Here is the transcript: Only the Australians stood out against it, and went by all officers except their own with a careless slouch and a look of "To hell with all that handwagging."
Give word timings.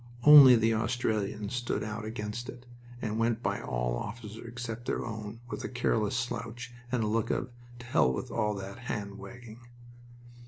Only 0.23 0.55
the 0.55 0.73
Australians 0.73 1.53
stood 1.53 1.83
out 1.83 2.05
against 2.05 2.49
it, 2.49 2.65
and 3.03 3.19
went 3.19 3.43
by 3.43 3.61
all 3.61 3.95
officers 3.95 4.47
except 4.47 4.87
their 4.87 5.05
own 5.05 5.41
with 5.47 5.63
a 5.63 5.69
careless 5.69 6.15
slouch 6.17 6.73
and 6.91 7.03
a 7.03 7.07
look 7.07 7.29
of 7.29 7.51
"To 7.77 7.85
hell 7.85 8.11
with 8.11 8.31
all 8.31 8.55
that 8.55 8.79
handwagging." 8.87 9.59